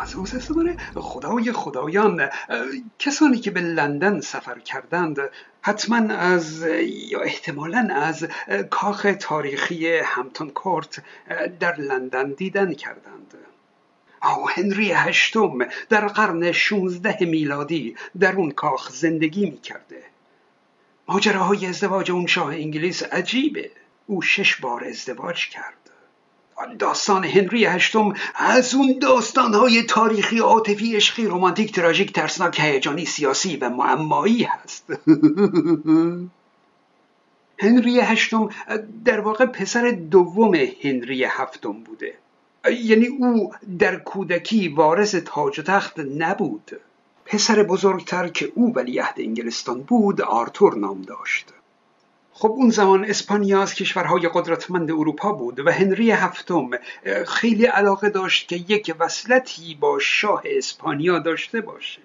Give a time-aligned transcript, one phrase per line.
[0.00, 2.28] از او استعماره خدای خدایان
[2.98, 5.18] کسانی که به لندن سفر کردند
[5.62, 6.62] حتما از
[7.10, 8.28] یا احتمالا از
[8.70, 11.02] کاخ تاریخی همتون کورت
[11.60, 13.34] در لندن دیدن کردند.
[14.22, 20.02] او هنری هشتم در قرن 16 میلادی در اون کاخ زندگی می کرده
[21.08, 23.70] ماجراهای ازدواج اون شاه انگلیس عجیبه.
[24.06, 25.85] او شش بار ازدواج کرد.
[26.78, 33.68] داستان هنری هشتم از اون داستانهای تاریخی عاطفی عشقی رومانتیک تراژیک ترسناک هیجانی سیاسی و
[33.68, 34.84] معمایی هست.
[37.58, 38.48] هنری هشتم
[39.04, 42.14] در واقع پسر دوم هنری هفتم بوده.
[42.70, 46.70] یعنی او در کودکی وارث تاج و تخت نبود.
[47.24, 51.52] پسر بزرگتر که او ولیعهد انگلستان بود آرتور نام داشت.
[52.38, 56.70] خب اون زمان اسپانیا از کشورهای قدرتمند اروپا بود و هنری هفتم
[57.26, 62.00] خیلی علاقه داشت که یک وصلتی با شاه اسپانیا داشته باشه.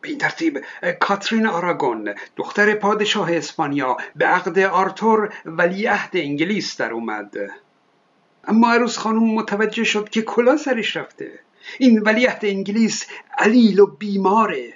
[0.00, 0.64] به این ترتیب
[1.00, 7.34] کاترین آراگون دختر پادشاه اسپانیا به عقد آرتور ولیعهد انگلیس در اومد.
[8.44, 11.38] اما عروس خانم متوجه شد که کلا سرش رفته.
[11.78, 13.06] این ولیعهد انگلیس
[13.38, 14.74] علیل و بیماره.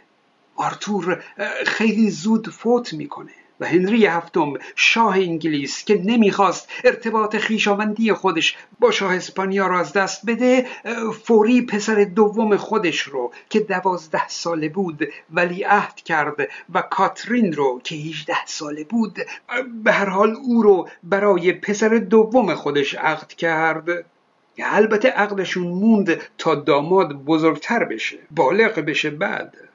[0.56, 1.24] آرتور
[1.66, 3.45] خیلی زود فوت می‌کنه.
[3.60, 9.92] و هنری هفتم شاه انگلیس که نمی‌خواست ارتباط خیشاوندی خودش با شاه اسپانیا را از
[9.92, 10.66] دست بده
[11.24, 17.80] فوری پسر دوم خودش رو که دوازده ساله بود ولی عهد کرد و کاترین رو
[17.84, 19.18] که هیچده ساله بود
[19.84, 23.88] به هر حال او رو برای پسر دوم خودش عقد کرد.
[24.58, 29.65] البته عقدشون موند تا داماد بزرگتر بشه بالغ بشه بعد.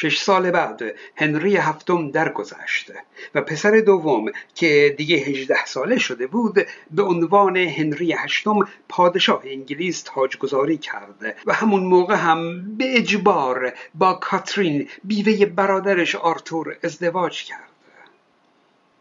[0.00, 0.82] شش سال بعد
[1.16, 2.92] هنری هفتم درگذشت
[3.34, 10.02] و پسر دوم که دیگه هجده ساله شده بود به عنوان هنری هشتم پادشاه انگلیس
[10.02, 17.70] تاجگذاری کرد و همون موقع هم به اجبار با کاترین بیوه برادرش آرتور ازدواج کرد.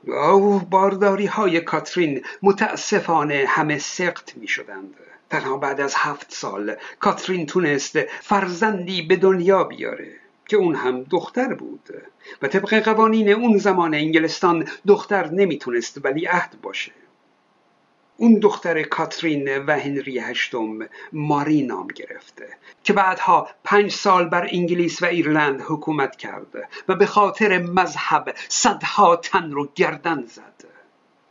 [0.08, 4.96] او بارداری های کاترین متاسفانه همه سقط می شدند
[5.30, 10.19] تنها بعد از هفت سال کاترین تونست فرزندی به دنیا بیاره.
[10.50, 11.90] که اون هم دختر بود.
[12.42, 16.92] و طبق قوانین اون زمان انگلستان دختر نمی‌تونست ولی عهد باشه.
[18.18, 20.80] اون دختر کاترین و هنری هشتم
[21.14, 22.48] ماری نام گرفته
[22.84, 29.16] که بعدها پنج سال بر انگلیس و ایرلند حکومت کرد و به خاطر مذهب صدها
[29.16, 30.64] تن رو گردن زد.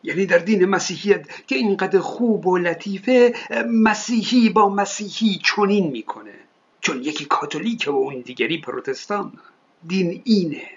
[0.03, 3.35] یعنی در دین مسیحیت که اینقدر خوب و لطیفه
[3.71, 6.48] مسیحی با مسیحی چنین می‌کنه.
[6.89, 9.33] چون یکی کاتولیک و اون دیگری پروتستان.
[9.87, 10.71] دین اینه.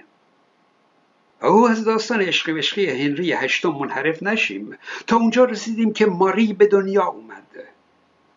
[1.42, 4.78] او از داستان عشقی وشقی هنری هشتم منحرف نشیم.
[5.08, 7.48] تا اونجا رسیدیم که ماری به دنیا اومد.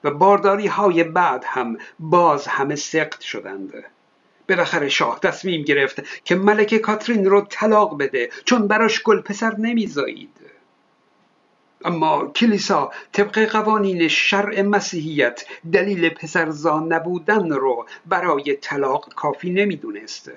[0.04, 3.72] و بارداری های بعد هم باز همه سقط شدند.
[4.48, 10.40] بالاخره شاه تصمیم گرفت که ملکه کاترین رو طلاق بده چون براش گل پسر نمیزایید.
[11.84, 20.30] اما کلیسا طبق قوانین شرع مسیحیت دلیل پسرزا نبودن رو برای طلاق کافی نمی‌دونست.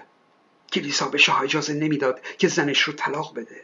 [0.73, 3.61] کلیسا به شاه اجازه نمی‌داد که زنش رو طلاق بده.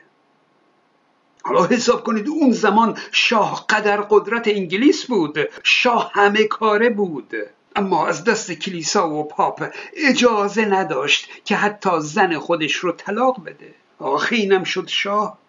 [1.43, 5.37] حالا حساب کنید اون زمان شاه قدر قدرت انگلیس بود.
[5.63, 7.33] شاه همه کاره بود.
[7.75, 13.73] اما از دست کلیسا و پاپ اجازه نداشت که حتی زن خودش رو طلاق بده.
[13.99, 15.42] آخه اینم شد شاه.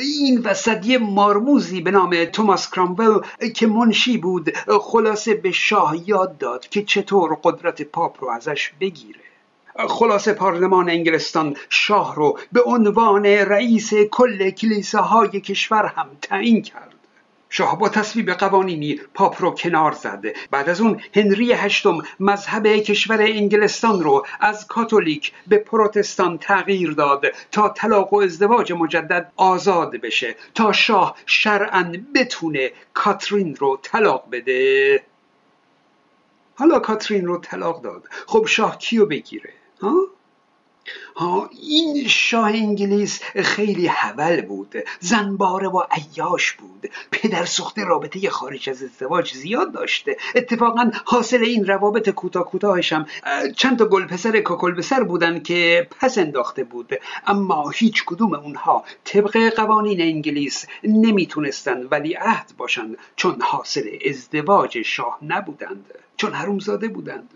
[0.00, 3.20] این وسط یه مارموزی به نام توماس کرامول
[3.54, 9.20] که منشی بود خلاصه به شاه یاد داد که چطور قدرت پاپ رو ازش بگیره.
[9.88, 16.97] خلاصه پارلمان انگلستان شاه رو به عنوان رئیس کل کلیساهای کشور هم تعیین کرد.
[17.50, 23.22] شاه با تصویب قوانینی پاپ رو کنار زد بعد از اون هنری هشتم مذهب کشور
[23.22, 30.36] انگلستان رو از کاتولیک به پروتستان تغییر داد تا طلاق و ازدواج مجدد آزاد بشه
[30.54, 35.02] تا شاه شرعا بتونه کاترین رو طلاق بده.
[36.54, 38.08] حالا کاترین رو طلاق داد.
[38.26, 40.17] خب شاه کیو بگیره؟ ها؟
[41.16, 46.90] ها این شاه انگلیس خیلی حول بود زنباره و عیاش بود.
[47.10, 50.16] پدر سخت رابطه خارج از ازدواج زیاد داشته.
[50.34, 53.06] اتفاقا حاصل این روابط کوتاه کوتاهش هم
[53.56, 56.94] چند تا گل پسر کاکل بسر بودن که پس انداخته بود.
[57.26, 65.18] اما هیچ کدوم اونها طبق قوانین انگلیس نمی‌تونستن ولی عهد باشند چون حاصل ازدواج شاه
[65.22, 67.30] نبودند چون حرومزاده بودند.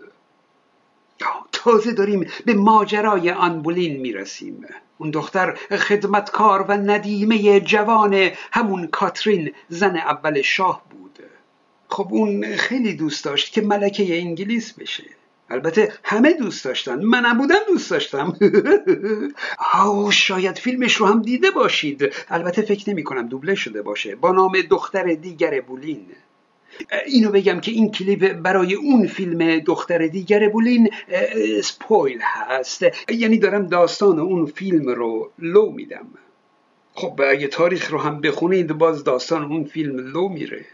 [1.63, 4.65] تازه داریم به ماجرای آنبولین می‌رسیم.
[4.97, 11.19] اون دختر خدمتکار و ندیمه جوان همون کاترین زن اول شاه بود.
[11.89, 15.03] خب اون خیلی دوست داشت که ملکه انگلیس بشه.
[15.49, 16.95] البته همه دوست داشتن.
[16.99, 18.37] منم بودم دوست داشتم.
[19.85, 22.13] او شاید فیلمش رو هم دیده باشید.
[22.29, 24.15] البته فکر نمی کنم دوبله شده باشه.
[24.15, 26.05] با نام دختر دیگر بولین.
[27.05, 30.89] اینو بگم که این کلیپ برای اون فیلم دختر دیگر بولین
[31.63, 32.85] سپویل هست.
[33.09, 36.07] یعنی دارم داستان اون فیلم رو لو میدم.
[36.93, 40.65] خب اگه تاریخ رو هم بخونید باز داستان اون فیلم لو میره.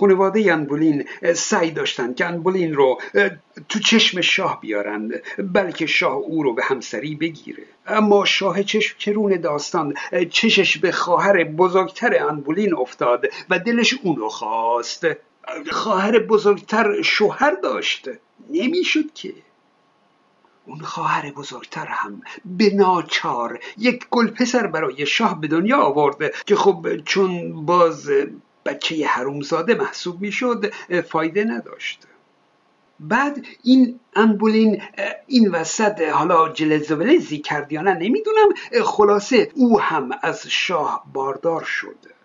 [0.00, 1.04] خانواده انبولین
[1.34, 3.00] سعی داشتند که انبولین رو
[3.68, 7.62] تو چشم شاه بیارند بلکه شاه او رو به همسری بگیره.
[7.86, 9.94] اما شاه چشم چرون داستان
[10.30, 15.06] چشش به خواهر بزرگتر انبولین افتاد و دلش اونو خواست.
[15.70, 18.08] خواهر بزرگتر شوهر داشت.
[18.50, 19.32] نمی‌شد که.
[20.66, 26.56] اون خواهر بزرگتر هم به ناچار یک گل پسر برای شاه به دنیا آورده که
[26.56, 28.10] خب چون باز
[28.66, 30.72] بچه حرومزاده محسوب می‌شد
[31.08, 32.02] فایده نداشت.
[33.00, 34.82] بعد این انبولین
[35.26, 38.48] این وسط حالا جلزولزی کرد یا نه نمی‌دونم
[38.84, 42.15] خلاصه او هم از شاه باردار شد.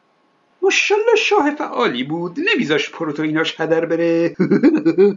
[0.62, 2.40] ماشالله شاه فعالی بود.
[2.54, 4.36] نمیذاش پروتئیناش هدر بره.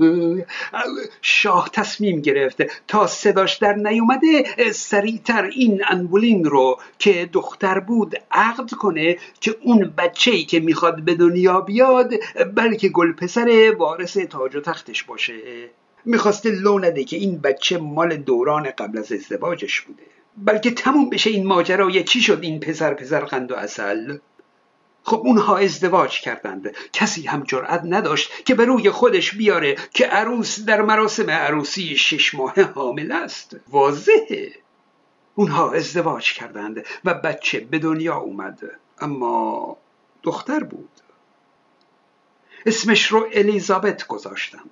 [1.22, 8.70] شاه تصمیم گرفت تا صداش در نیومده سریعتر این انبولین رو که دختر بود عقد
[8.70, 12.14] کنه که اون بچه ای که می‌خواد به دنیا بیاد
[12.54, 15.34] بلکه گل پسر وارث تاج و تختش باشه.
[16.04, 20.02] می‌خواسته لو نده که این بچه مال دوران قبل از ازدواجش بوده.
[20.36, 24.18] بلکه تموم بشه این ماجرای چی شد این پسر پسر قند و اصل
[25.04, 26.76] خب اونها ازدواج کردند.
[26.92, 32.34] کسی هم جرأت نداشت که به روی خودش بیاره که عروس در مراسم عروسی شش
[32.34, 33.56] ماه حامل است.
[33.68, 34.52] واضحه.
[35.34, 38.60] اونها ازدواج کردند و بچه به دنیا اومد.
[39.00, 39.76] اما
[40.22, 40.90] دختر بود.
[42.66, 44.70] اسمش رو الیزابت گذاشتند.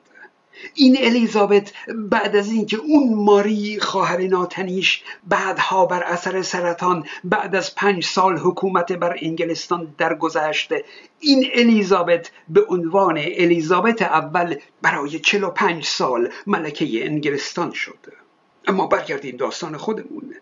[0.75, 7.75] این الیزابت بعد از اینکه اون ماری خواهر ناتنیش بعدها بر اثر سرطان بعد از
[7.75, 10.73] پنج سال حکومت بر انگلستان درگذشت
[11.21, 17.99] این الیزابت به عنوان الیزابت اول برای چلو پنج سال ملکه انگلستان شد.
[18.67, 20.35] اما برگردیم داستان خودمون.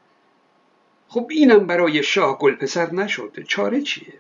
[1.09, 3.45] خب اینم برای شاه گلپسر نشد.
[3.49, 4.13] چاره چیه؟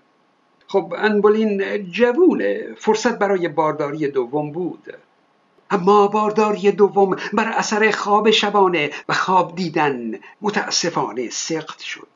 [0.66, 4.94] خب انبولین جوونه فرصت برای بارداری دوم بود.
[5.70, 12.08] اما بارداری دوم بر اثر خواب شبانه و خواب دیدن متاسفانه سقط شد.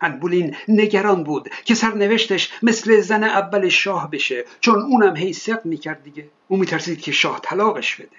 [0.00, 6.02] انبولین نگران بود که سرنوشتش مثل زن اول شاه بشه چون اونم هی سقط می‌کرد
[6.02, 6.28] دیگه.
[6.48, 8.16] او میترسید که شاه طلاقش بده.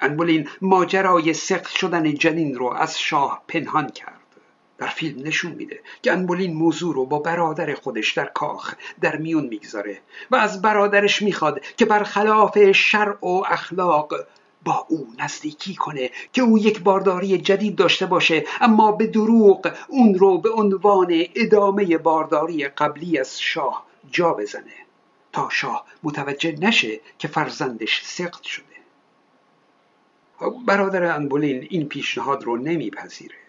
[0.00, 4.23] انبولین ماجرای سقط شدن جنین رو از شاه پنهان کرد.
[4.78, 10.00] در فیلم نشون میده انبولین موضوع رو با برادر خودش در کاخ در میون می‌گذاره
[10.30, 14.14] و از برادرش می‌خواد که برخلاف شرع و اخلاق
[14.64, 20.14] با او نزدیکی کنه که او یک بارداری جدید داشته باشه اما به دروغ اون
[20.14, 24.74] رو به عنوان ادامه بارداری قبلی از شاه جا بزنه.
[25.32, 28.64] تا شاه متوجه نشه که فرزندش سقط شده.
[30.66, 33.43] برادر انبولین این پیشنهاد رو نمیپذیره.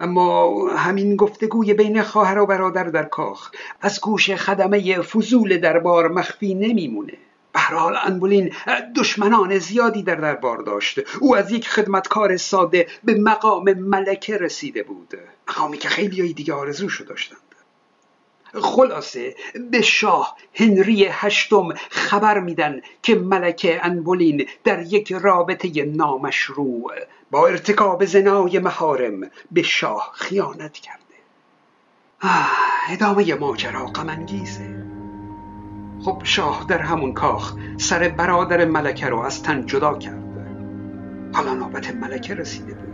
[0.00, 3.50] اما همین گفتگوی بین خواهر و برادر در کاخ
[3.80, 7.12] از گوش خدمه فضول دربار مخفی نمیمونه.
[7.54, 8.52] حال انبولین
[8.96, 11.00] دشمنان زیادی در دربار داشت.
[11.20, 15.14] او از یک خدمتکار ساده به مقام ملکه رسیده بود.
[15.48, 17.47] مقامی که خیلی دیگه آرزوشو داشتند
[18.54, 19.34] خلاصه
[19.70, 26.92] به شاه هنری هشتم خبر میدن که ملکه انبولین در یک رابطه نامشروع
[27.30, 30.98] با ارتکاب زنای مهارم به شاه خیانت کرده.
[32.88, 34.84] ادامه ماجرا غمانگیزه.
[36.04, 40.24] خب شاه در همون کاخ سر برادر ملکه رو از تن جدا کرد.
[41.34, 42.87] حالا نوبت ملکه رسیده بود.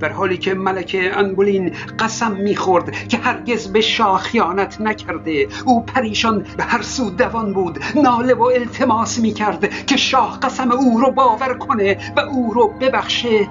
[0.00, 5.48] در حالی که ملکه انبولین قسم می‌خورد که هرگز به شاه خیانت نکرده.
[5.64, 7.78] او پریشان به هر سو دوان بود.
[8.02, 13.48] ناله و التماس می‌کرد که شاه قسم او رو باور کنه و او رو ببخشه.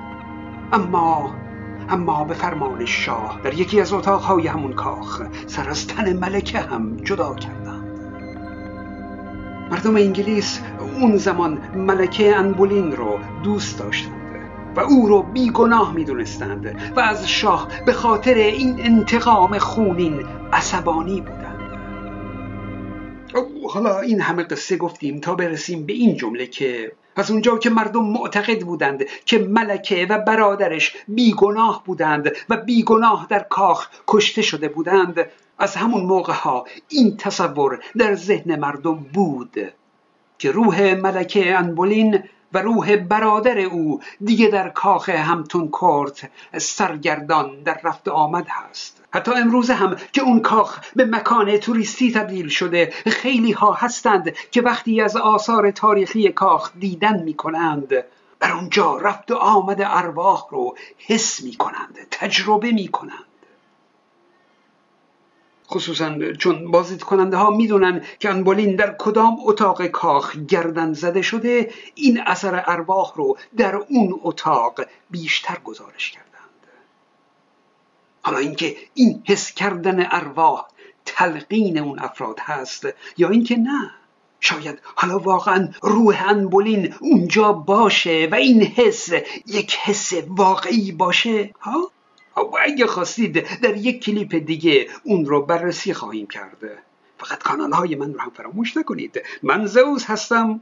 [0.74, 1.36] اما
[1.90, 6.98] اما به فرمان شاه در یکی از اتاقهای همون کاخ سر از تن ملکه هم
[6.98, 7.86] جدا کردند.
[9.72, 10.62] مردم انگلیس
[11.00, 14.25] اون زمان ملکه انبولین رو دوست داشتند.
[14.76, 21.56] و او رو بیگناه می‌دونستند و از شاه به خاطر این انتقام خونین عصبانی بودند.
[23.70, 28.04] حالا این همه قصه گفتیم تا برسیم به این جمله که از اونجا که مردم
[28.06, 35.26] معتقد بودند که ملکه و برادرش بیگناه بودند و بیگناه در کاخ کشته شده بودند
[35.60, 39.74] از همون موقع ها این تصور در ذهن مردم بود
[40.38, 42.24] که روح ملکه انبولین
[42.56, 49.02] و روح برادر او دیگه در کاخ همتون کورت سرگردان در رفت آمد هست.
[49.12, 54.62] حتی امروز هم که اون کاخ به مکان توریستی تبدیل شده خیلی ها هستند که
[54.62, 57.94] وقتی از آثار تاریخی کاخ دیدن می کنند
[58.40, 63.25] بر اونجا رفت و آمد ارواح رو حس می کنند تجربه می کنند
[65.70, 71.74] خصوصا چون بازدید کننده ها می‌دونن که انبولین در کدام اتاق کاخ گردن زده شده
[71.96, 74.82] این اثر ارواح رو در اون اتاق
[75.12, 76.32] بیشتر گزارش کردند.
[78.22, 80.66] حالا اینکه این حس کردن ارواح
[81.06, 83.92] تلقین اون افراد هست یا اینکه نه
[84.40, 89.10] شاید حالا واقعا روح انبولین اونجا باشه و این حس
[89.48, 91.92] یک حس واقعی باشه ها؟
[92.36, 96.78] اگه خواستید در یک کلیپ دیگه اون رو بررسی خواهیم کرده
[97.18, 99.22] فقط کانال های من رو هم فراموش نکنید.
[99.44, 100.62] من زوز هستم.